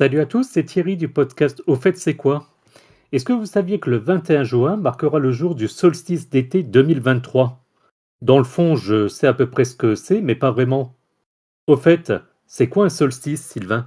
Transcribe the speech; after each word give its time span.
Salut 0.00 0.20
à 0.20 0.24
tous, 0.24 0.44
c'est 0.44 0.64
Thierry 0.64 0.96
du 0.96 1.08
podcast 1.08 1.62
Au 1.66 1.76
fait 1.76 1.98
c'est 1.98 2.16
quoi? 2.16 2.46
Est-ce 3.12 3.26
que 3.26 3.34
vous 3.34 3.44
saviez 3.44 3.80
que 3.80 3.90
le 3.90 3.98
21 3.98 4.44
juin 4.44 4.76
marquera 4.78 5.18
le 5.18 5.30
jour 5.30 5.54
du 5.54 5.68
solstice 5.68 6.30
d'été 6.30 6.62
2023 6.62 7.62
Dans 8.22 8.38
le 8.38 8.44
fond, 8.44 8.76
je 8.76 9.08
sais 9.08 9.26
à 9.26 9.34
peu 9.34 9.50
près 9.50 9.66
ce 9.66 9.76
que 9.76 9.94
c'est, 9.94 10.22
mais 10.22 10.34
pas 10.34 10.52
vraiment. 10.52 10.96
Au 11.66 11.76
fait, 11.76 12.14
c'est 12.46 12.70
quoi 12.70 12.86
un 12.86 12.88
solstice, 12.88 13.42
Sylvain? 13.42 13.86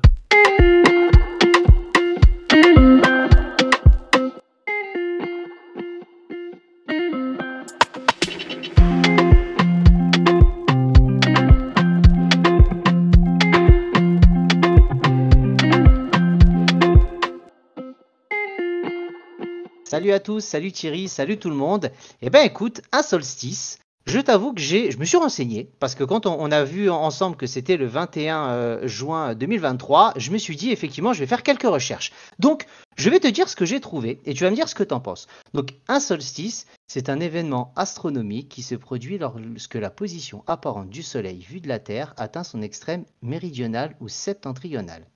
Salut 20.03 20.15
à 20.15 20.19
tous, 20.19 20.41
salut 20.41 20.73
Thierry, 20.73 21.07
salut 21.07 21.37
tout 21.37 21.49
le 21.49 21.55
monde. 21.55 21.89
Eh 22.21 22.29
ben 22.29 22.41
écoute, 22.41 22.81
un 22.91 23.01
solstice, 23.01 23.79
je 24.05 24.19
t'avoue 24.19 24.53
que 24.53 24.59
j'ai, 24.59 24.91
je 24.91 24.97
me 24.97 25.05
suis 25.05 25.15
renseigné 25.15 25.69
parce 25.79 25.95
que 25.95 26.03
quand 26.03 26.25
on, 26.25 26.51
a 26.51 26.65
vu 26.65 26.89
ensemble 26.89 27.37
que 27.37 27.47
c'était 27.47 27.77
le 27.77 27.85
21 27.85 28.49
euh, 28.49 28.85
juin 28.85 29.33
2023, 29.33 30.15
je 30.17 30.31
me 30.31 30.37
suis 30.37 30.57
dit 30.57 30.71
effectivement 30.71 31.13
je 31.13 31.21
vais 31.21 31.25
faire 31.25 31.41
quelques 31.41 31.63
recherches. 31.63 32.11
Donc 32.37 32.65
je 32.97 33.09
vais 33.09 33.21
te 33.21 33.29
dire 33.29 33.47
ce 33.47 33.55
que 33.55 33.63
j'ai 33.63 33.79
trouvé 33.79 34.19
et 34.25 34.33
tu 34.33 34.43
vas 34.43 34.49
me 34.49 34.57
dire 34.57 34.67
ce 34.67 34.75
que 34.75 34.83
tu 34.83 34.93
en 34.93 34.99
penses. 34.99 35.27
Donc 35.53 35.73
un 35.87 36.01
solstice, 36.01 36.67
c'est 36.85 37.07
un 37.07 37.21
événement 37.21 37.71
astronomique 37.77 38.49
qui 38.49 38.61
se 38.61 38.75
produit 38.75 39.17
lorsque 39.17 39.75
la 39.75 39.89
position 39.89 40.43
apparente 40.47 40.89
du 40.89 41.01
Soleil 41.01 41.39
vue 41.39 41.61
de 41.61 41.69
la 41.69 41.79
Terre 41.79 42.13
atteint 42.17 42.43
son 42.43 42.61
extrême 42.61 43.05
méridional 43.21 43.95
ou 44.01 44.09
septentrional, 44.09 45.07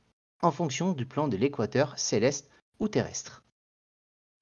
en 0.41 0.51
fonction 0.51 0.93
du 0.93 1.05
plan 1.05 1.27
de 1.27 1.35
l'équateur 1.35 1.99
céleste 1.99 2.49
ou 2.79 2.87
terrestre. 2.87 3.43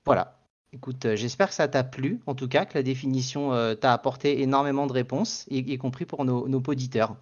Voilà. 0.06 0.38
Écoute, 0.74 1.06
euh, 1.06 1.16
j'espère 1.16 1.48
que 1.48 1.54
ça 1.54 1.68
t'a 1.68 1.84
plu, 1.84 2.20
en 2.28 2.36
tout 2.36 2.48
cas, 2.48 2.66
que 2.66 2.74
la 2.76 2.84
définition 2.84 3.54
euh, 3.54 3.76
t'a 3.76 3.94
apporté 3.94 4.42
énormément 4.42 4.88
de 4.88 4.94
réponses, 4.94 5.46
y, 5.50 5.78
compris 5.78 6.06
pour 6.06 6.26
nos, 6.26 6.48
nos 6.48 6.62
auditeurs. 6.68 7.16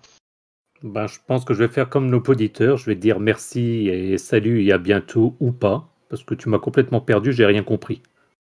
Ben, 0.81 1.07
je 1.07 1.19
pense 1.25 1.45
que 1.45 1.53
je 1.53 1.63
vais 1.63 1.71
faire 1.71 1.89
comme 1.89 2.09
nos 2.09 2.21
auditeurs, 2.27 2.77
je 2.77 2.85
vais 2.85 2.95
dire 2.95 3.19
merci 3.19 3.87
et 3.87 4.17
salut 4.17 4.65
et 4.65 4.73
à 4.73 4.77
bientôt 4.77 5.35
ou 5.39 5.51
pas, 5.51 5.87
parce 6.09 6.23
que 6.23 6.33
tu 6.33 6.49
m'as 6.49 6.59
complètement 6.59 6.99
perdu, 6.99 7.31
j'ai 7.31 7.45
rien 7.45 7.63
compris. 7.63 8.01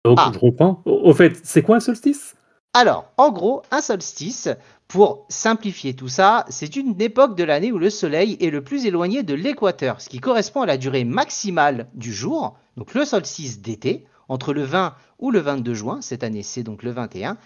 Donc 0.05 0.19
ah. 0.21 0.31
je 0.33 0.39
reprends. 0.39 0.83
Au, 0.85 1.13
fait, 1.13 1.39
c'est 1.43 1.63
quoi 1.63 1.77
un 1.77 1.81
solstice? 1.81 2.37
Alors, 2.73 3.13
en 3.19 3.31
gros, 3.31 3.63
un 3.71 3.83
solstice, 3.83 4.49
pour 4.89 5.27
simplifier 5.29 5.95
tout 5.95 6.09
ça, 6.09 6.47
c'est 6.49 6.77
une 6.77 7.01
époque 7.03 7.37
de 7.37 7.45
l'année 7.45 7.71
où 7.71 7.79
le 7.79 7.91
Soleil 7.91 8.39
est 8.41 8.51
le 8.51 8.63
plus 8.63 8.87
éloigné 8.87 9.23
de 9.23 9.35
l'équateur, 9.35 10.01
ce 10.01 10.09
qui 10.09 10.21
correspond 10.21 10.63
à 10.63 10.67
la 10.67 10.79
durée 10.79 11.05
maximale 11.05 11.89
du 11.93 12.13
jour, 12.13 12.57
donc 12.79 12.95
le 12.95 13.05
solstice 13.05 13.61
d'été, 13.61 14.07
entre 14.33 14.53
le 14.55 14.63
20 14.63 14.95
ou 15.19 15.31
le 15.31 15.41
22 15.41 15.75
juin, 15.75 16.01
cette 16.01 16.25
année 16.25 16.43
c'est 16.43 16.63
donc 16.63 16.83
le 16.83 16.91
21, 16.91 17.37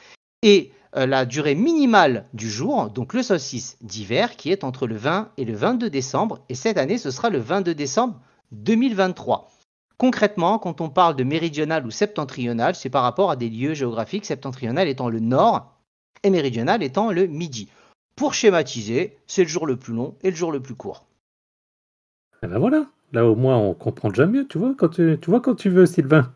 et 0.43 0.71
euh, 0.97 1.07
la 1.07 1.25
durée 1.25 1.55
minimale 1.55 2.27
du 2.33 2.49
jour, 2.49 2.91
donc 2.91 3.13
le 3.13 3.23
solstice 3.23 3.77
d'hiver, 3.83 4.37
qui 4.37 4.51
est 4.51 4.65
entre 4.65 4.87
le 4.87 4.97
20 4.97 5.31
et 5.37 5.45
le 5.45 5.55
22 5.55 5.91
décembre, 5.91 6.41
et 6.49 6.55
cette 6.55 6.79
année 6.79 6.99
ce 6.99 7.11
sera 7.11 7.29
le 7.29 7.39
22 7.39 7.75
décembre 7.75 8.21
2023. 8.53 9.51
Concrètement, 9.99 10.59
quand 10.59 10.81
on 10.81 10.91
parle 10.91 11.17
de 11.17 11.25
méridional 11.25 11.87
ou 11.87 11.91
septentrional, 11.91 12.75
c'est 12.75 12.91
par 12.91 13.03
rapport 13.03 13.31
à 13.31 13.37
des 13.37 13.49
lieux 13.49 13.75
géographiques, 13.75 14.27
septentrional 14.27 14.89
étant 14.89 15.09
le 15.09 15.21
nord 15.21 15.73
et 16.23 16.31
méridional 16.31 16.83
étant 16.83 17.11
le 17.11 17.27
midi. 17.27 17.69
Pour 18.15 18.35
schématiser, 18.35 19.17
c'est 19.27 19.43
le 19.43 19.49
jour 19.49 19.67
le 19.67 19.77
plus 19.77 19.95
long 19.95 20.15
et 20.23 20.31
le 20.31 20.37
jour 20.37 20.53
le 20.53 20.61
plus 20.61 20.75
court. 20.75 21.05
Et 22.35 22.39
eh 22.43 22.47
ben 22.47 22.59
voilà, 22.59 22.87
là 23.13 23.27
au 23.27 23.35
moins 23.35 23.57
on 23.57 23.75
comprend 23.75 24.11
déjà 24.11 24.27
mieux, 24.27 24.47
tu 24.47 24.59
vois, 24.59 24.75
quand 24.77 24.89
tu, 24.89 25.19
tu 25.21 25.31
vois 25.31 25.41
quand 25.41 25.55
tu 25.55 25.71
veux, 25.71 25.87
Sylvain. 25.87 26.33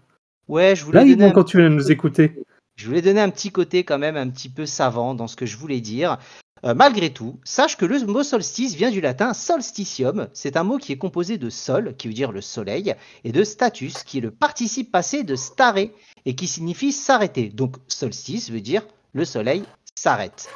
Ouais, 0.50 0.74
je 0.74 0.84
voulais. 0.84 1.04
Là, 1.14 1.30
quand 1.30 1.44
tu 1.44 1.58
viens 1.58 1.68
nous 1.68 1.92
écouter. 1.92 2.42
Je 2.74 2.86
voulais 2.86 3.02
donner 3.02 3.20
un 3.20 3.30
petit 3.30 3.52
côté 3.52 3.84
quand 3.84 3.98
même 3.98 4.16
un 4.16 4.28
petit 4.28 4.48
peu 4.48 4.66
savant 4.66 5.14
dans 5.14 5.28
ce 5.28 5.36
que 5.36 5.46
je 5.46 5.56
voulais 5.56 5.80
dire. 5.80 6.18
Euh, 6.64 6.74
malgré 6.74 7.10
tout, 7.10 7.38
sache 7.44 7.76
que 7.76 7.86
le 7.86 8.04
mot 8.04 8.24
solstice 8.24 8.74
vient 8.74 8.90
du 8.90 9.00
latin 9.00 9.32
solstitium. 9.32 10.28
C'est 10.32 10.56
un 10.56 10.64
mot 10.64 10.78
qui 10.78 10.90
est 10.90 10.98
composé 10.98 11.38
de 11.38 11.50
sol, 11.50 11.94
qui 11.96 12.08
veut 12.08 12.14
dire 12.14 12.32
le 12.32 12.40
soleil, 12.40 12.96
et 13.22 13.30
de 13.30 13.44
status, 13.44 14.02
qui 14.02 14.18
est 14.18 14.22
le 14.22 14.32
participe 14.32 14.90
passé 14.90 15.22
de 15.22 15.36
stare, 15.36 15.78
et 15.78 16.34
qui 16.34 16.48
signifie 16.48 16.90
s'arrêter. 16.90 17.48
Donc 17.48 17.76
solstice 17.86 18.50
veut 18.50 18.60
dire 18.60 18.82
le 19.12 19.24
soleil 19.24 19.62
s'arrête. 19.94 20.48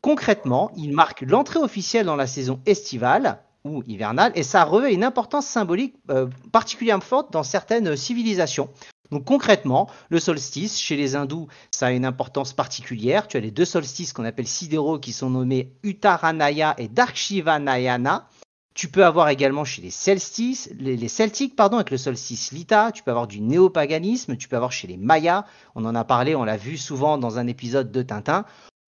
Concrètement, 0.00 0.70
il 0.76 0.92
marque 0.92 1.22
l'entrée 1.22 1.58
officielle 1.58 2.06
dans 2.06 2.14
la 2.14 2.28
saison 2.28 2.60
estivale 2.66 3.40
ou 3.64 3.82
hivernale, 3.88 4.30
et 4.36 4.44
ça 4.44 4.62
revêt 4.62 4.94
une 4.94 5.02
importance 5.02 5.46
symbolique 5.46 5.96
euh, 6.10 6.28
particulièrement 6.52 7.02
forte 7.02 7.32
dans 7.32 7.42
certaines 7.42 7.96
civilisations. 7.96 8.70
Donc 9.10 9.24
concrètement, 9.24 9.88
le 10.10 10.20
solstice, 10.20 10.78
chez 10.78 10.96
les 10.96 11.16
hindous, 11.16 11.48
ça 11.70 11.86
a 11.86 11.90
une 11.92 12.04
importance 12.04 12.52
particulière. 12.52 13.26
Tu 13.28 13.36
as 13.36 13.40
les 13.40 13.50
deux 13.50 13.64
solstices 13.64 14.12
qu'on 14.12 14.24
appelle 14.24 14.46
sidéraux 14.46 14.98
qui 14.98 15.12
sont 15.12 15.30
nommés 15.30 15.72
Uttaranaya 15.82 16.74
et 16.78 16.88
Darshivanayana. 16.88 18.28
Tu 18.74 18.88
peux 18.88 19.04
avoir 19.04 19.28
également 19.28 19.64
chez 19.64 19.82
les 19.82 19.90
Celtiques, 19.90 20.68
les, 20.78 21.08
Celtiques 21.08 21.56
pardon, 21.56 21.78
avec 21.78 21.90
le 21.90 21.96
solstice 21.96 22.52
Lita, 22.52 22.92
tu 22.92 23.02
peux 23.02 23.10
avoir 23.10 23.26
du 23.26 23.40
néopaganisme, 23.40 24.36
tu 24.36 24.46
peux 24.46 24.54
avoir 24.54 24.70
chez 24.70 24.86
les 24.86 24.96
Mayas, 24.96 25.46
on 25.74 25.84
en 25.84 25.96
a 25.96 26.04
parlé, 26.04 26.36
on 26.36 26.44
l'a 26.44 26.56
vu 26.56 26.76
souvent 26.76 27.18
dans 27.18 27.40
un 27.40 27.48
épisode 27.48 27.90
de 27.90 28.02
Tintin. 28.02 28.44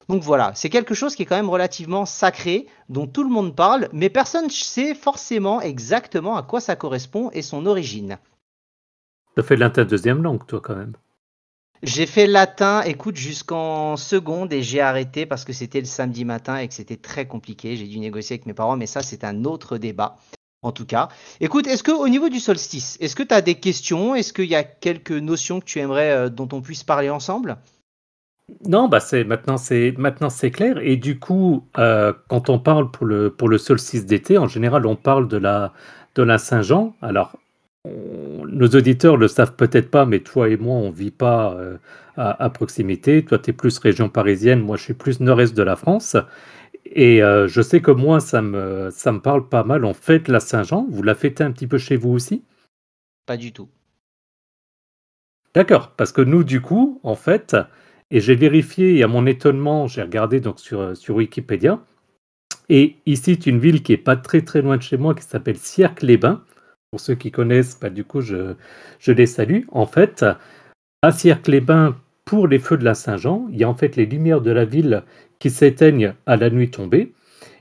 Donc 0.09 0.23
voilà, 0.23 0.53
c'est 0.55 0.71
quelque 0.71 0.95
chose 0.95 1.17
qui 1.17 1.23
est 1.23 1.27
quand 1.27 1.35
même 1.35 1.51
relativement 1.51 2.07
sacré, 2.07 2.69
dont 2.89 3.09
tout 3.09 3.25
le 3.25 3.31
monde 3.31 3.57
parle, 3.57 3.89
mais 3.93 4.11
personne 4.11 4.45
ne 4.45 4.51
sait 4.51 4.95
forcément 4.95 5.61
exactement 5.61 6.37
à 6.37 6.45
quoi 6.45 6.61
ça 6.61 6.77
correspond 6.77 7.31
et 7.33 7.43
son 7.43 7.67
origine. 7.67 8.19
Fait 9.43 9.57
latin 9.57 9.85
deuxième 9.85 10.23
langue, 10.23 10.47
toi, 10.47 10.61
quand 10.63 10.77
même. 10.77 10.93
J'ai 11.83 12.05
fait 12.07 12.27
latin, 12.27 12.83
écoute, 12.83 13.17
jusqu'en 13.17 13.97
seconde 13.97 14.53
et 14.53 14.63
j'ai 14.63 14.81
arrêté 14.81 15.25
parce 15.25 15.45
que 15.45 15.55
c'était 15.55 15.81
le 15.81 15.87
samedi 15.87 16.27
matin 16.27 16.59
et 16.59 16.69
que 16.69 16.75
c'était 16.75 16.97
très 16.99 17.27
compliqué. 17.27 17.77
J'ai 17.77 17.87
dû 17.87 17.99
négocier 17.99 18.35
avec 18.35 18.47
mes 18.47 18.53
parents, 18.53 18.77
mais 18.77 18.87
ça, 18.87 19.03
c'est 19.03 19.25
un 19.25 19.45
autre 19.45 19.79
débat. 19.79 20.17
En 20.63 20.73
tout 20.73 20.85
cas, 20.85 21.09
écoute, 21.41 21.67
est-ce 21.67 21.83
que 21.83 21.91
au 21.91 22.07
niveau 22.07 22.29
du 22.29 22.39
solstice, 22.39 22.99
est-ce 23.01 23.17
que 23.17 23.23
tu 23.23 23.33
as 23.33 23.41
des 23.41 23.55
questions? 23.55 24.15
Est-ce 24.15 24.35
qu'il 24.35 24.45
y 24.45 24.55
a 24.55 24.63
quelques 24.63 25.11
notions 25.11 25.59
que 25.59 25.65
tu 25.65 25.79
aimerais 25.79 26.11
euh, 26.11 26.29
dont 26.29 26.49
on 26.53 26.61
puisse 26.61 26.85
parler 26.85 27.09
ensemble? 27.09 27.57
Non, 28.67 28.89
bah 28.89 29.01
c'est 29.01 29.25
maintenant 29.25 29.57
c'est 29.57 29.95
maintenant 29.97 30.29
c'est 30.29 30.51
clair 30.51 30.79
et 30.79 30.97
du 30.97 31.19
coup 31.19 31.65
euh, 31.79 32.13
quand 32.29 32.51
on 32.51 32.59
parle 32.59 32.91
pour 32.91 33.07
le 33.07 33.31
pour 33.31 33.49
le 33.49 33.59
solstice 33.59 34.07
d'été 34.07 34.39
en 34.39 34.49
général 34.49 34.87
on 34.87 34.97
parle 34.97 35.29
de 35.29 35.37
la 35.37 35.73
de 36.17 36.23
la 36.25 36.37
Saint-Jean. 36.37 36.95
Alors 37.01 37.37
nos 37.87 38.69
auditeurs 38.69 39.17
le 39.17 39.29
savent 39.29 39.57
peut-être 39.57 39.91
pas, 39.91 40.05
mais 40.05 40.21
toi 40.21 40.49
et 40.49 40.57
moi, 40.57 40.75
on 40.75 40.91
vit 40.91 41.11
pas 41.11 41.55
euh, 41.55 41.79
à, 42.17 42.51
proximité. 42.51 43.25
Toi, 43.25 43.39
tu 43.39 43.51
es 43.51 43.53
plus 43.53 43.79
région 43.79 44.09
parisienne, 44.09 44.61
moi, 44.61 44.77
je 44.77 44.83
suis 44.83 44.95
plus 44.95 45.21
nord-est 45.21 45.57
de 45.57 45.63
la 45.63 45.77
France. 45.77 46.17
Et 46.85 47.23
euh, 47.23 47.47
je 47.47 47.63
sais 47.63 47.81
que 47.81 47.91
moi, 47.91 48.21
ça 48.21 48.43
me, 48.43 48.91
ça 48.91 49.13
me 49.13 49.21
parle 49.21 49.49
pas 49.49 49.65
mal. 49.65 49.85
On 49.85 49.95
fête 49.95 50.29
la 50.29 50.41
Saint-Jean. 50.41 50.87
Vous 50.91 51.03
la 51.03 51.15
fêtez 51.15 51.45
un 51.45 51.53
petit 51.53 51.67
peu 51.67 51.79
chez 51.79 51.97
vous 51.97 52.11
aussi? 52.11 52.43
Pas 53.27 53.37
du 53.37 53.53
tout. 53.53 53.69
D'accord, 55.55 55.93
parce 55.97 56.13
que 56.13 56.21
nous, 56.21 56.45
du 56.45 56.61
coup, 56.61 57.01
en 57.03 57.17
fait, 57.17 57.57
et 58.11 58.21
j'ai 58.21 58.35
vérifié, 58.35 58.99
et 58.99 59.03
à 59.03 59.09
mon 59.09 59.27
étonnement, 59.27 59.89
j'ai 59.89 60.03
regardé 60.03 60.41
donc 60.41 60.61
sur, 60.61 60.97
sur 60.97 61.17
Wikipédia, 61.17 61.81
et 62.69 62.97
ici, 63.05 63.35
c'est 63.35 63.47
une 63.47 63.59
ville 63.59 63.83
qui 63.83 63.93
est 63.93 63.97
pas 63.97 64.17
très 64.17 64.43
très 64.43 64.63
loin 64.63 64.77
de 64.77 64.83
chez 64.83 64.97
moi, 64.97 65.15
qui 65.15 65.25
s'appelle 65.25 65.59
Sierck-les-Bains. 65.59 66.45
Pour 66.91 66.99
ceux 67.01 67.15
qui 67.15 67.31
connaissent, 67.31 67.79
bah, 67.79 67.89
du 67.89 68.03
coup, 68.03 68.21
je, 68.21 68.57
les 69.07 69.27
salue. 69.27 69.61
En 69.71 69.87
fait, 69.87 70.25
à 71.03 71.13
Sierre-les-Bains, 71.13 71.97
pour 72.25 72.49
les 72.49 72.59
feux 72.59 72.77
de 72.77 72.85
la 72.85 72.95
Saint-Jean, 72.95 73.47
il 73.53 73.59
y 73.59 73.65
a 73.65 73.69
en 73.69 73.77
fait 73.77 73.95
les 73.95 74.07
lumières 74.07 74.41
de 74.41 74.51
la 74.51 74.65
ville 74.65 75.05
qui 75.39 75.51
s'éteignent 75.51 76.15
à 76.27 76.37
la 76.37 76.51
nuit 76.51 76.69
tombée. 76.71 77.13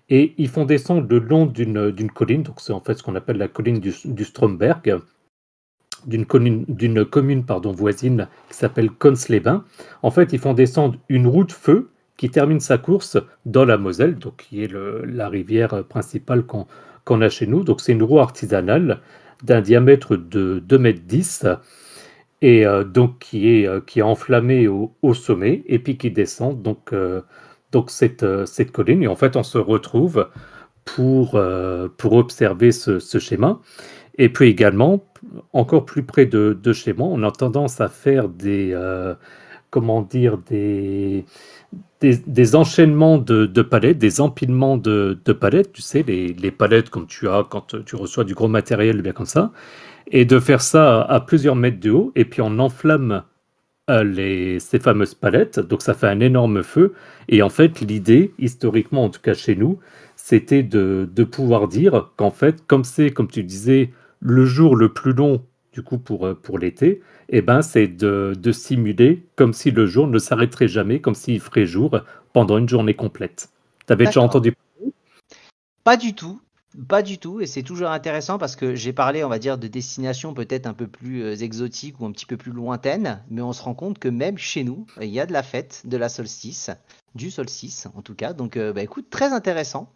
Et 0.09 0.34
ils 0.40 0.50
font 0.50 0.66
descendre 0.66 1.06
le 1.07 1.19
long 1.19 1.45
d'une 1.45 2.12
colline, 2.12 2.41
donc 2.41 2.59
c'est 2.59 2.73
en 2.73 2.79
fait 2.79 2.95
ce 2.95 3.03
qu'on 3.03 3.13
appelle 3.13 3.38
la 3.38 3.47
colline 3.47 3.79
du, 3.79 4.23
Stromberg, 4.23 5.00
d'une 6.08 6.25
commune, 6.25 6.66
voisine 7.66 8.28
qui 8.49 8.58
s'appelle 8.58 8.90
Cons-les-Bains. 8.90 9.64
En 10.02 10.09
fait, 10.09 10.34
ils 10.34 10.40
font 10.40 10.55
descendre 10.55 10.97
une 11.08 11.28
route 11.28 11.52
feu 11.52 11.91
qui 12.17 12.32
termine 12.32 12.59
sa 12.59 12.79
course 12.79 13.20
dans 13.46 13.66
la 13.66 13.78
Moselle, 13.78 14.17
donc 14.17 14.37
qui 14.37 14.64
est 14.64 14.73
la 14.73 15.29
rivière 15.29 15.84
principale 15.84 16.43
qu'on 16.47 16.66
a 17.22 17.29
chez 17.29 17.47
nous. 17.47 17.64
Donc 17.64 17.82
c'est 17.82 17.91
une 17.91 18.03
roue 18.03 18.20
artisanale 18.20 19.02
d'un 19.44 19.61
diamètre 19.61 20.16
de 20.16 20.59
2 20.59 20.78
mètres 20.78 21.02
10 21.06 21.46
et 22.41 22.66
euh, 22.66 22.84
donc 22.84 23.20
qui 23.20 23.50
est, 23.50 23.67
euh, 23.67 23.82
qui 23.82 24.00
est 24.00 24.03
enflammée 24.03 24.67
au, 24.67 25.14
sommet 25.14 25.64
et 25.67 25.79
puis 25.79 25.97
qui 25.97 26.11
descend 26.11 26.61
donc, 26.61 26.94
euh, 26.94 27.22
donc 27.72 27.90
cette, 27.90 28.26
cette 28.46 28.72
colline. 28.72 29.03
Et 29.03 29.08
en 29.08 29.16
fait, 29.16 29.35
on 29.35 29.44
se 29.44 29.58
retrouve 29.58 30.29
pour, 30.85 31.40
pour 31.97 32.14
observer 32.14 32.72
ce, 32.72 33.00
schéma. 33.20 33.59
Et 34.17 34.29
puis 34.29 34.50
également, 34.50 35.06
encore 35.53 35.85
plus 35.85 36.03
près 36.03 36.26
de, 36.26 36.58
de, 36.59 36.73
chez 36.73 36.94
moi, 36.94 37.08
on 37.11 37.22
a 37.23 37.32
tendance 37.32 37.79
à 37.79 37.90
faire 37.90 38.28
des, 38.28 38.73
comment 39.70 40.02
dire, 40.02 40.38
des, 40.50 41.26
des, 42.02 42.56
enchaînements 42.56 43.18
de, 43.18 43.62
palettes, 43.62 43.98
des 43.98 44.22
empilements 44.22 44.78
de, 44.78 45.14
palettes, 45.40 45.74
tu 45.74 45.82
sais, 45.82 46.04
les, 46.04 46.52
palettes 46.52 46.90
comme 46.90 47.08
tu 47.08 47.28
as 47.28 47.46
quand 47.50 47.76
tu 47.86 47.96
reçois 47.96 48.24
du 48.24 48.34
gros 48.34 48.48
matériel, 48.48 49.02
bien 49.02 49.14
comme 49.14 49.26
ça, 49.26 49.52
et 50.12 50.26
de 50.26 50.40
faire 50.40 50.62
ça 50.62 51.02
à 51.02 51.20
plusieurs 51.20 51.56
mètres 51.56 51.80
de 51.80 51.92
haut, 51.92 52.12
et 52.16 52.26
puis 52.26 52.42
on 52.42 52.58
enflamme 52.60 53.24
euh, 53.90 54.04
les, 54.04 54.60
ces 54.60 54.80
fameuses 54.80 55.16
palettes, 55.16 55.60
donc 55.60 55.82
ça 55.82 55.94
fait 55.94 56.08
un 56.08 56.20
énorme 56.20 56.64
feu, 56.64 56.94
et 57.28 57.42
en 57.42 57.50
fait 57.50 57.82
l'idée, 57.82 58.34
historiquement 58.40 59.04
en 59.04 59.10
tout 59.10 59.22
cas 59.22 59.34
chez 59.34 59.56
nous, 59.56 59.80
c'était 60.16 60.64
de, 60.64 61.08
de 61.14 61.24
pouvoir 61.24 61.68
dire 61.68 62.12
qu'en 62.18 62.32
fait, 62.32 62.66
comme 62.68 62.84
c'est, 62.84 63.12
comme 63.12 63.30
tu 63.30 63.44
disais, 63.44 63.92
le 64.20 64.46
jour 64.46 64.76
le 64.76 64.90
plus 64.94 65.14
long 65.14 65.44
du 65.72 65.84
coup 65.84 65.98
pour, 65.98 66.26
euh, 66.26 66.34
pour 66.34 66.60
l'été, 66.60 67.02
eh 67.30 67.42
ben, 67.42 67.62
c'est 67.62 67.88
de, 67.88 68.34
de, 68.38 68.52
simuler 68.52 69.26
comme 69.36 69.54
si 69.54 69.72
le 69.72 69.86
jour 69.86 70.08
ne 70.08 70.20
s'arrêterait 70.20 70.68
jamais, 70.68 71.00
comme 71.00 71.16
s'il 71.16 71.40
ferait 71.40 71.66
jour 71.66 72.00
pendant 72.34 72.58
une 72.58 72.70
journée 72.70 72.96
complète. 72.96 73.50
Tu 73.88 73.94
avais 73.94 74.06
déjà 74.06 74.22
entendu 74.22 74.54
Pas 75.84 75.98
du 75.98 76.14
tout. 76.14 76.42
Pas 76.88 77.02
du 77.02 77.18
tout, 77.18 77.42
et 77.42 77.48
c'est 77.48 77.64
toujours 77.64 77.90
intéressant 77.90 78.38
parce 78.38 78.56
que 78.56 78.76
j'ai 78.76 78.94
parlé, 78.94 79.24
on 79.24 79.30
va 79.30 79.40
dire, 79.40 79.58
de 79.58 79.68
destinations 79.68 80.36
peut-être 80.36 80.68
un 80.68 80.76
peu 80.76 80.86
plus 80.86 81.24
euh, 81.24 81.36
exotiques 81.36 82.00
ou 82.00 82.06
un 82.06 82.12
petit 82.12 82.28
peu 82.28 82.38
plus 82.38 82.52
lointaines, 82.52 83.24
mais 83.32 83.42
on 83.42 83.54
se 83.54 83.64
rend 83.64 83.74
compte 83.74 83.98
que 83.98 84.08
même 84.08 84.38
chez 84.38 84.64
nous, 84.64 84.86
il 85.02 85.10
y 85.10 85.20
a 85.20 85.26
de 85.26 85.34
la 85.34 85.42
fête 85.42 85.82
de 85.86 85.98
la 85.98 86.10
solstice, 86.10 86.70
du 87.16 87.32
solstice 87.32 87.88
en 87.96 88.04
tout 88.04 88.14
cas. 88.14 88.34
Donc, 88.34 88.56
euh, 88.56 88.72
bah, 88.72 88.84
écoute, 88.84 89.10
très 89.10 89.34
intéressant. 89.34 89.92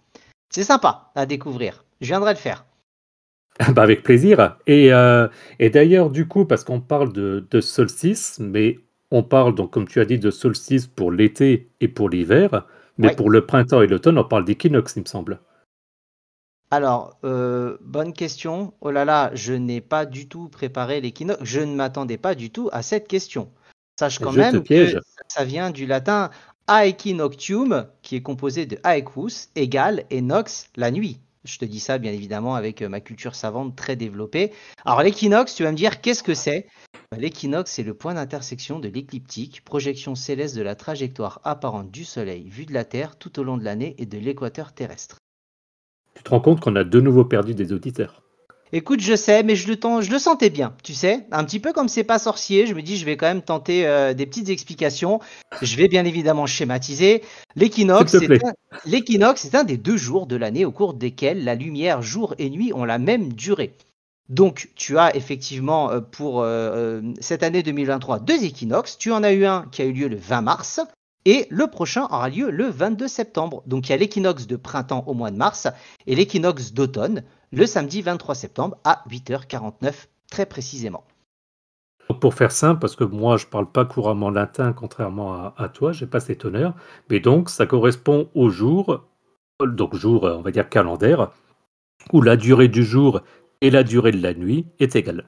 C'est 0.49 0.63
sympa 0.63 1.11
à 1.13 1.27
découvrir. 1.27 1.85
Je 2.01 2.07
viendrai 2.07 2.33
le 2.33 2.39
faire. 2.39 2.65
Bah 3.75 3.83
avec 3.83 4.03
plaisir. 4.03 4.57
Et, 4.67 4.91
euh, 4.93 5.27
et 5.59 5.69
d'ailleurs, 5.69 6.09
du 6.09 6.27
coup, 6.27 6.45
parce 6.45 6.63
qu'on 6.63 6.81
parle 6.81 7.13
de, 7.13 7.45
de, 7.49 7.61
solstice, 7.61 8.39
mais 8.39 8.79
on 9.11 9.23
parle, 9.23 9.53
donc, 9.53 9.71
comme 9.71 9.87
tu 9.87 9.99
as 9.99 10.05
dit, 10.05 10.17
de 10.17 10.31
solstice 10.31 10.87
pour 10.87 11.11
l'été 11.11 11.69
et 11.79 11.87
pour 11.87 12.09
l'hiver, 12.09 12.65
mais 12.97 13.15
pour 13.15 13.29
le 13.29 13.45
printemps 13.45 13.81
et 13.81 13.87
l'automne, 13.87 14.17
on 14.17 14.23
parle 14.23 14.45
d'équinoxe, 14.45 14.93
il 14.95 15.01
me 15.01 15.07
semble. 15.07 15.39
Alors, 16.71 17.19
euh, 17.23 17.77
bonne 17.81 18.13
question. 18.13 18.73
Oh 18.81 18.89
là 18.89 19.05
là, 19.05 19.29
je 19.35 19.53
n'ai 19.53 19.81
pas 19.81 20.07
du 20.07 20.27
tout 20.27 20.49
préparé 20.49 21.01
l'équinoxe. 21.01 21.39
Je 21.43 21.59
ne 21.59 21.75
m'attendais 21.75 22.17
pas 22.17 22.33
du 22.33 22.49
tout 22.49 22.69
à 22.71 22.81
cette 22.81 23.07
question. 23.07 23.51
Sache 23.99 24.17
quand 24.17 24.31
même 24.31 24.63
que 24.63 24.99
ça 25.27 25.45
vient 25.45 25.69
du 25.69 25.85
latin 25.85 26.31
aequinoctium, 26.67 27.85
qui 28.01 28.15
est 28.15 28.23
composé 28.23 28.65
de 28.65 28.79
aequus 28.83 29.49
égale 29.55 30.05
et 30.09 30.21
nox, 30.21 30.71
la 30.75 30.89
nuit. 30.89 31.19
Je 31.45 31.57
te 31.57 31.65
dis 31.65 31.79
ça 31.79 31.97
bien 31.97 32.11
évidemment 32.11 32.55
avec 32.55 32.81
euh, 32.81 32.89
ma 32.89 33.01
culture 33.01 33.35
savante 33.35 33.75
très 33.75 33.95
développée. 33.95 34.51
Alors 34.85 35.03
l'équinoxe, 35.03 35.55
tu 35.55 35.63
vas 35.63 35.71
me 35.71 35.77
dire 35.77 35.99
qu'est-ce 35.99 36.23
que 36.23 36.33
c'est? 36.33 36.67
Bah, 37.11 37.17
L'équinoxe, 37.17 37.71
c'est 37.71 37.83
le 37.83 37.93
point 37.93 38.13
d'intersection 38.13 38.79
de 38.79 38.87
l'écliptique, 38.87 39.63
projection 39.63 40.15
céleste 40.15 40.55
de 40.55 40.61
la 40.61 40.75
trajectoire 40.75 41.41
apparente 41.43 41.91
du 41.91 42.05
Soleil 42.05 42.49
vue 42.49 42.65
de 42.65 42.73
la 42.73 42.85
Terre 42.85 43.17
tout 43.17 43.39
au 43.39 43.43
long 43.43 43.57
de 43.57 43.63
l'année 43.63 43.95
et 43.97 44.05
de 44.05 44.17
l'équateur 44.17 44.73
terrestre. 44.73 45.17
Tu 46.15 46.23
te 46.23 46.29
rends 46.29 46.39
compte 46.39 46.61
qu'on 46.61 46.75
a 46.75 46.83
de 46.83 47.01
nouveau 47.01 47.25
perdu 47.25 47.53
des 47.53 47.73
auditeurs 47.73 48.22
Écoute, 48.75 49.01
je 49.01 49.15
sais, 49.15 49.43
mais 49.43 49.55
je 49.55 49.67
le, 49.67 49.77
je 50.01 50.09
le 50.09 50.17
sentais 50.17 50.49
bien, 50.49 50.75
tu 50.81 50.95
sais. 50.95 51.27
Un 51.31 51.43
petit 51.43 51.59
peu 51.59 51.73
comme 51.73 51.87
c'est 51.87 52.03
pas 52.03 52.17
sorcier, 52.17 52.65
je 52.65 52.73
me 52.73 52.81
dis, 52.81 52.97
je 52.97 53.05
vais 53.05 53.17
quand 53.17 53.27
même 53.27 53.43
tenter 53.43 53.85
euh, 53.85 54.15
des 54.15 54.25
petites 54.25 54.49
explications. 54.49 55.19
Je 55.61 55.77
vais 55.77 55.87
bien 55.87 56.05
évidemment 56.05 56.47
schématiser. 56.47 57.21
L'équinoxe, 57.55 58.17
c'est 59.35 59.53
un, 59.53 59.63
des 59.63 59.77
deux 59.77 59.95
jours 59.95 60.25
de 60.25 60.35
l'année 60.35 60.65
au 60.65 60.71
cours 60.71 60.95
desquels 60.95 61.43
la 61.43 61.53
lumière 61.53 62.01
jour 62.01 62.33
et 62.39 62.49
nuit 62.49 62.73
ont 62.73 62.83
la 62.83 62.97
même 62.97 63.33
durée. 63.33 63.75
Donc, 64.29 64.69
tu 64.73 64.97
as 64.97 65.15
effectivement 65.15 65.91
euh, 65.91 65.99
pour 66.01 66.41
euh, 66.41 66.99
cette 67.19 67.43
année 67.43 67.61
2023 67.61 68.21
deux 68.21 68.43
équinoxes. 68.43 68.97
Tu 68.97 69.11
en 69.11 69.21
as 69.21 69.33
eu 69.33 69.45
un 69.45 69.67
qui 69.71 69.83
a 69.83 69.85
eu 69.85 69.93
lieu 69.93 70.07
le 70.07 70.17
20 70.17 70.41
mars 70.41 70.79
et 71.25 71.45
le 71.51 71.67
prochain 71.67 72.05
aura 72.05 72.27
lieu 72.27 72.49
le 72.49 72.69
22 72.71 73.07
septembre. 73.07 73.61
Donc, 73.67 73.87
il 73.87 73.91
y 73.91 73.93
a 73.93 73.97
l'équinoxe 73.97 74.47
de 74.47 74.55
printemps 74.55 75.03
au 75.05 75.13
mois 75.13 75.29
de 75.29 75.37
mars 75.37 75.67
et 76.07 76.15
l'équinoxe 76.15 76.73
d'automne 76.73 77.23
le 77.53 77.67
samedi 77.67 78.01
23 78.01 78.33
septembre 78.33 78.77
à 78.83 79.03
8h49 79.09 80.07
très 80.31 80.47
précisément. 80.47 81.03
Pour 82.19 82.33
faire 82.33 82.51
simple, 82.51 82.81
parce 82.81 82.95
que 82.95 83.03
moi 83.03 83.37
je 83.37 83.45
ne 83.45 83.51
parle 83.51 83.71
pas 83.71 83.85
couramment 83.85 84.31
latin 84.31 84.73
contrairement 84.73 85.33
à, 85.33 85.53
à 85.57 85.69
toi, 85.69 85.91
j'ai 85.91 86.07
pas 86.07 86.19
cet 86.19 86.45
honneur, 86.45 86.73
mais 87.09 87.19
donc 87.19 87.49
ça 87.49 87.65
correspond 87.65 88.29
au 88.33 88.49
jour, 88.49 89.05
donc 89.63 89.95
jour 89.95 90.23
on 90.23 90.41
va 90.41 90.51
dire 90.51 90.67
calendaire, 90.67 91.31
où 92.11 92.21
la 92.21 92.35
durée 92.35 92.67
du 92.67 92.83
jour 92.83 93.21
et 93.61 93.69
la 93.69 93.83
durée 93.83 94.11
de 94.11 94.21
la 94.21 94.33
nuit 94.33 94.65
est 94.79 94.95
égale. 94.95 95.25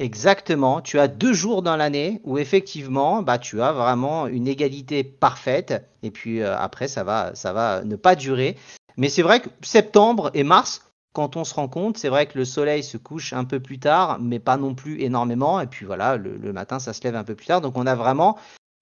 Exactement, 0.00 0.80
tu 0.80 0.98
as 0.98 1.06
deux 1.06 1.32
jours 1.32 1.62
dans 1.62 1.76
l'année 1.76 2.20
où 2.24 2.36
effectivement 2.36 3.22
bah, 3.22 3.38
tu 3.38 3.62
as 3.62 3.72
vraiment 3.72 4.26
une 4.26 4.48
égalité 4.48 5.04
parfaite 5.04 5.88
et 6.02 6.10
puis 6.10 6.42
euh, 6.42 6.58
après 6.58 6.88
ça 6.88 7.04
va, 7.04 7.32
ça 7.36 7.52
va 7.52 7.84
ne 7.84 7.94
pas 7.94 8.16
durer. 8.16 8.56
Mais 8.96 9.08
c'est 9.08 9.22
vrai 9.22 9.40
que 9.40 9.48
septembre 9.62 10.32
et 10.34 10.42
mars 10.42 10.82
quand 11.14 11.36
on 11.36 11.44
se 11.44 11.54
rend 11.54 11.68
compte, 11.68 11.96
c'est 11.96 12.08
vrai 12.08 12.26
que 12.26 12.36
le 12.36 12.44
soleil 12.44 12.82
se 12.82 12.98
couche 12.98 13.32
un 13.32 13.44
peu 13.44 13.60
plus 13.60 13.78
tard, 13.78 14.18
mais 14.20 14.40
pas 14.40 14.56
non 14.56 14.74
plus 14.74 15.00
énormément. 15.00 15.60
Et 15.60 15.66
puis 15.66 15.86
voilà, 15.86 16.16
le, 16.16 16.52
matin, 16.52 16.80
ça 16.80 16.92
se 16.92 17.02
lève 17.04 17.14
un 17.14 17.24
peu 17.24 17.36
plus 17.36 17.46
tard. 17.46 17.60
Donc 17.60 17.78
on 17.78 17.86
a 17.86 17.94
vraiment 17.94 18.36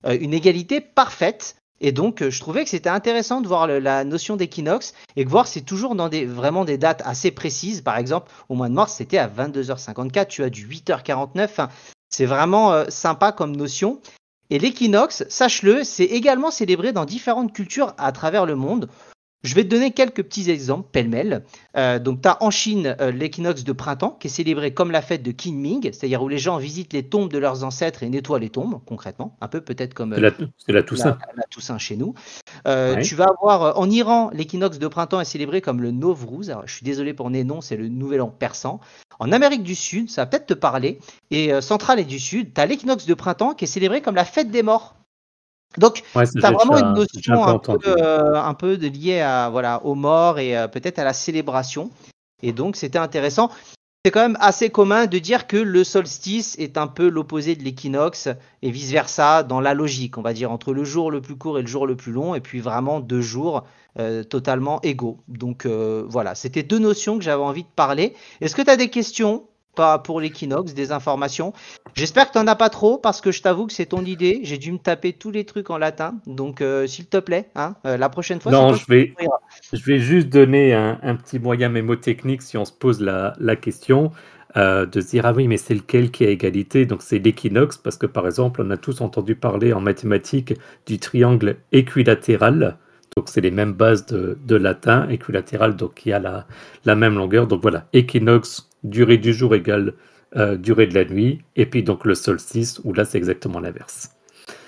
euh, 0.06 0.16
une 0.18 0.32
égalité 0.32 0.80
parfaite. 0.80 1.56
Et 1.82 1.92
donc, 1.92 2.22
euh, 2.22 2.30
je 2.30 2.40
trouvais 2.40 2.64
que 2.64 2.70
c'était 2.70 2.88
intéressant 2.88 3.42
de 3.42 3.48
voir 3.48 3.66
la 3.66 4.04
notion 4.04 4.36
d'équinoxe 4.36 4.94
et 5.16 5.26
de 5.26 5.30
voir 5.30 5.46
c'est 5.46 5.60
toujours 5.60 5.94
dans 5.94 6.08
des, 6.08 6.24
vraiment 6.24 6.64
des 6.64 6.78
dates 6.78 7.02
assez 7.04 7.30
précises. 7.30 7.82
Par 7.82 7.98
exemple, 7.98 8.32
au 8.48 8.54
mois 8.54 8.70
de 8.70 8.74
mars, 8.74 8.94
c'était 8.94 9.18
à 9.18 9.28
22h54, 9.28 10.26
tu 10.28 10.42
as 10.42 10.50
du 10.50 10.66
8h49. 10.66 11.68
c'est 12.08 12.26
vraiment 12.26 12.72
euh, 12.72 12.86
sympa 12.88 13.32
comme 13.32 13.54
notion. 13.54 14.00
Et 14.48 14.58
l'équinoxe, 14.58 15.24
sache-le, 15.28 15.84
c'est 15.84 16.04
également 16.04 16.50
célébré 16.50 16.92
dans 16.92 17.04
différentes 17.04 17.52
cultures 17.52 17.94
à 17.98 18.10
travers 18.12 18.46
le 18.46 18.54
monde. 18.54 18.88
Je 19.42 19.56
vais 19.56 19.64
te 19.64 19.68
donner 19.68 19.90
quelques 19.90 20.22
petits 20.22 20.50
exemples 20.50 20.88
pêle-mêle. 20.92 21.44
Euh, 21.76 21.98
donc, 21.98 22.22
tu 22.22 22.28
as 22.28 22.40
en 22.42 22.50
Chine 22.50 22.96
euh, 23.00 23.10
l'équinoxe 23.10 23.64
de 23.64 23.72
printemps 23.72 24.16
qui 24.20 24.28
est 24.28 24.30
célébré 24.30 24.72
comme 24.72 24.92
la 24.92 25.02
fête 25.02 25.24
de 25.24 25.32
Qingming, 25.32 25.82
c'est-à-dire 25.82 26.22
où 26.22 26.28
les 26.28 26.38
gens 26.38 26.58
visitent 26.58 26.92
les 26.92 27.02
tombes 27.02 27.30
de 27.30 27.38
leurs 27.38 27.64
ancêtres 27.64 28.04
et 28.04 28.08
nettoient 28.08 28.38
les 28.38 28.50
tombes, 28.50 28.80
concrètement. 28.86 29.36
Un 29.40 29.48
peu 29.48 29.60
peut-être 29.60 29.94
comme 29.94 30.14
la, 30.14 30.30
la, 30.68 30.82
Toussaint. 30.84 31.18
La, 31.36 31.42
Toussaint 31.50 31.78
chez 31.78 31.96
nous. 31.96 32.14
Euh, 32.68 33.02
Tu 33.02 33.16
vas 33.16 33.26
avoir 33.40 33.78
en 33.78 33.90
Iran, 33.90 34.30
l'équinoxe 34.32 34.78
de 34.78 34.86
printemps 34.86 35.20
est 35.20 35.24
célébré 35.24 35.60
comme 35.60 35.82
le 35.82 35.90
Nowruz. 35.90 36.48
Alors, 36.50 36.62
je 36.66 36.74
suis 36.74 36.84
désolé 36.84 37.12
pour 37.12 37.28
les 37.28 37.42
noms, 37.42 37.60
c'est 37.60 37.76
le 37.76 37.88
nouvel 37.88 38.20
an 38.20 38.28
persan. 38.28 38.80
En 39.18 39.32
Amérique 39.32 39.64
du 39.64 39.74
Sud, 39.74 40.08
ça 40.08 40.22
va 40.22 40.26
peut-être 40.26 40.46
te 40.46 40.54
parler, 40.54 40.98
et 41.30 41.60
centrale 41.60 41.98
et 42.00 42.04
du 42.04 42.18
Sud, 42.18 42.54
tu 42.54 42.60
as 42.60 42.66
l'équinoxe 42.66 43.06
de 43.06 43.14
printemps 43.14 43.54
qui 43.54 43.64
est 43.64 43.68
célébré 43.68 44.02
comme 44.02 44.14
la 44.14 44.24
fête 44.24 44.50
des 44.50 44.62
morts. 44.62 44.96
Donc, 45.78 46.02
tu 46.12 46.44
as 46.44 46.50
vraiment 46.50 46.78
une 46.78 46.94
notion 46.94 47.44
un 47.44 47.58
peu, 47.58 47.78
euh, 47.86 48.34
un 48.34 48.54
peu, 48.54 48.74
liée 48.74 49.20
à, 49.20 49.48
voilà, 49.50 49.84
aux 49.84 49.94
morts 49.94 50.38
et 50.38 50.56
euh, 50.56 50.68
peut-être 50.68 50.98
à 50.98 51.04
la 51.04 51.12
célébration. 51.12 51.90
Et 52.42 52.52
donc, 52.52 52.76
c'était 52.76 52.98
intéressant. 52.98 53.50
C'est 54.04 54.10
quand 54.10 54.20
même 54.20 54.38
assez 54.40 54.70
commun 54.70 55.06
de 55.06 55.18
dire 55.18 55.46
que 55.46 55.56
le 55.56 55.84
solstice 55.84 56.56
est 56.58 56.76
un 56.76 56.88
peu 56.88 57.08
l'opposé 57.08 57.54
de 57.54 57.62
l'équinoxe 57.62 58.28
et 58.60 58.70
vice-versa 58.70 59.44
dans 59.44 59.60
la 59.60 59.74
logique, 59.74 60.18
on 60.18 60.22
va 60.22 60.32
dire, 60.32 60.50
entre 60.50 60.72
le 60.72 60.82
jour 60.82 61.12
le 61.12 61.20
plus 61.20 61.36
court 61.36 61.58
et 61.58 61.62
le 61.62 61.68
jour 61.68 61.86
le 61.86 61.94
plus 61.94 62.10
long, 62.10 62.34
et 62.34 62.40
puis 62.40 62.58
vraiment 62.58 62.98
deux 62.98 63.20
jours 63.20 63.64
euh, 64.00 64.24
totalement 64.24 64.80
égaux. 64.82 65.20
Donc 65.28 65.66
voilà, 65.66 66.34
c'était 66.34 66.64
deux 66.64 66.80
notions 66.80 67.16
que 67.16 67.22
j'avais 67.22 67.42
envie 67.42 67.62
de 67.62 67.68
parler. 67.76 68.14
Est-ce 68.40 68.56
que 68.56 68.62
tu 68.62 68.70
as 68.70 68.76
des 68.76 68.90
questions? 68.90 69.44
Pas 69.74 69.98
pour 69.98 70.20
l'équinoxe, 70.20 70.74
des 70.74 70.92
informations. 70.92 71.52
J'espère 71.94 72.28
que 72.28 72.32
tu 72.32 72.38
n'en 72.38 72.46
as 72.46 72.56
pas 72.56 72.70
trop 72.70 72.98
parce 72.98 73.20
que 73.20 73.32
je 73.32 73.42
t'avoue 73.42 73.66
que 73.66 73.72
c'est 73.72 73.86
ton 73.86 74.04
idée. 74.04 74.40
J'ai 74.42 74.58
dû 74.58 74.72
me 74.72 74.78
taper 74.78 75.12
tous 75.12 75.30
les 75.30 75.44
trucs 75.44 75.70
en 75.70 75.78
latin. 75.78 76.14
Donc, 76.26 76.60
euh, 76.60 76.86
s'il 76.86 77.06
te 77.06 77.18
plaît, 77.18 77.48
hein, 77.54 77.74
euh, 77.86 77.96
la 77.96 78.08
prochaine 78.08 78.40
fois. 78.40 78.52
Non, 78.52 78.74
je 78.74 78.84
vais, 78.86 79.14
je 79.72 79.84
vais 79.84 79.98
juste 79.98 80.28
donner 80.28 80.74
un, 80.74 81.16
petit 81.16 81.38
moyen 81.38 81.68
mémotechnique 81.68 82.42
si 82.42 82.56
on 82.56 82.64
se 82.64 82.72
pose 82.72 83.00
la, 83.00 83.56
question. 83.56 84.12
Euh, 84.56 84.84
de 84.84 85.00
se 85.00 85.08
dire 85.08 85.24
ah 85.24 85.32
oui 85.32 85.48
mais 85.48 85.56
c'est 85.56 85.72
lequel 85.72 86.10
qui 86.10 86.26
a 86.26 86.28
égalité? 86.28 86.84
Donc 86.84 87.00
c'est 87.00 87.18
l'équinoxe 87.18 87.78
parce 87.78 87.96
que 87.96 88.04
par 88.04 88.26
exemple 88.26 88.60
on 88.62 88.70
a 88.70 88.76
tous 88.76 89.00
entendu 89.00 89.34
parler 89.34 89.72
en 89.72 89.80
mathématiques 89.80 90.52
du 90.84 90.98
triangle 90.98 91.56
équilatéral 91.72 92.76
donc 93.16 93.30
c'est 93.30 93.40
les 93.40 93.50
mêmes 93.50 93.72
bases 93.72 94.04
de, 94.04 94.36
de 94.44 94.56
latin 94.56 95.08
équilatéral 95.08 95.74
donc 95.74 96.04
y 96.04 96.12
a 96.12 96.18
la, 96.18 96.46
la 96.84 96.94
même 96.94 97.14
longueur 97.14 97.46
donc 97.46 97.62
voilà 97.62 97.86
équinoxe 97.94 98.68
durée 98.84 99.18
du 99.18 99.32
jour 99.32 99.54
égale 99.54 99.94
euh, 100.36 100.56
durée 100.56 100.86
de 100.86 100.94
la 100.94 101.04
nuit, 101.04 101.42
et 101.56 101.66
puis 101.66 101.82
donc 101.82 102.04
le 102.04 102.14
solstice, 102.14 102.80
où 102.84 102.92
là 102.92 103.04
c'est 103.04 103.18
exactement 103.18 103.60
l'inverse. 103.60 104.10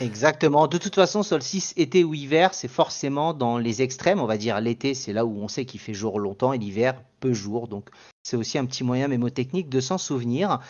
Exactement. 0.01 0.67
De 0.67 0.79
toute 0.79 0.95
façon, 0.95 1.23
solstice, 1.23 1.73
été 1.77 2.05
ou 2.05 2.15
hiver, 2.15 2.55
c'est 2.55 2.69
forcément 2.69 3.33
dans 3.33 3.59
les 3.59 3.83
extrêmes. 3.83 4.21
On 4.21 4.27
va 4.27 4.37
dire 4.37 4.61
l'été, 4.61 4.95
c'est 4.95 5.13
là 5.13 5.25
où 5.25 5.37
on 5.41 5.49
sait 5.49 5.65
qu'il 5.65 5.81
fait 5.81 5.95
jour 5.95 6.19
longtemps, 6.19 6.53
et 6.53 6.59
l'hiver, 6.59 7.01
peu 7.21 7.33
jour. 7.33 7.69
Donc 7.69 7.89
c'est 8.23 8.37
aussi 8.37 8.59
un 8.59 8.67
petit 8.67 8.85
moyen 8.85 9.09
mémotechnique 9.09 9.69
de 9.69 9.81
s'en 9.81 9.99
souvenir. 9.99 10.61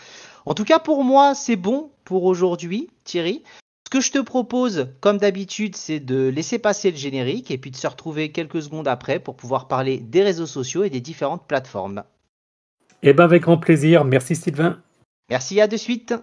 En 0.45 0.53
tout 0.53 0.63
cas, 0.63 0.79
pour 0.79 1.03
moi, 1.03 1.35
c'est 1.35 1.55
bon 1.55 1.91
pour 2.03 2.23
aujourd'hui, 2.23 2.89
Thierry. 3.03 3.43
Ce 3.85 3.89
que 3.89 4.01
je 4.01 4.11
te 4.11 4.19
propose, 4.19 4.87
comme 4.99 5.17
d'habitude, 5.17 5.75
c'est 5.75 5.99
de 5.99 6.27
laisser 6.27 6.57
passer 6.57 6.91
le 6.91 6.97
générique 6.97 7.51
et 7.51 7.57
puis 7.57 7.71
de 7.71 7.75
se 7.75 7.87
retrouver 7.87 8.31
quelques 8.31 8.61
secondes 8.63 8.87
après 8.87 9.19
pour 9.19 9.35
pouvoir 9.35 9.67
parler 9.67 9.99
des 9.99 10.23
réseaux 10.23 10.47
sociaux 10.47 10.83
et 10.83 10.89
des 10.89 11.01
différentes 11.01 11.47
plateformes. 11.47 12.03
Eh 13.07 13.13
bien, 13.13 13.25
avec 13.25 13.43
grand 13.43 13.59
plaisir. 13.59 14.03
Merci, 14.03 14.35
Sylvain. 14.35 14.81
Merci, 15.29 15.61
à 15.61 15.67
de 15.67 15.77
suite. 15.77 16.15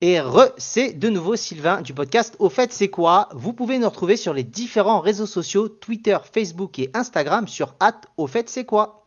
Et 0.00 0.20
re, 0.20 0.52
c'est 0.56 0.92
de 0.92 1.08
nouveau 1.08 1.34
Sylvain 1.34 1.80
du 1.80 1.92
podcast 1.92 2.36
Au 2.38 2.48
fait, 2.48 2.72
c'est 2.72 2.90
quoi? 2.90 3.28
Vous 3.34 3.52
pouvez 3.52 3.80
nous 3.80 3.88
retrouver 3.88 4.16
sur 4.16 4.34
les 4.34 4.44
différents 4.44 5.00
réseaux 5.00 5.26
sociaux 5.26 5.68
Twitter, 5.68 6.18
Facebook 6.32 6.78
et 6.78 6.90
Instagram 6.94 7.48
sur 7.48 7.74
Au 8.16 8.28
fait, 8.28 8.48
c'est 8.48 8.64
quoi? 8.64 9.01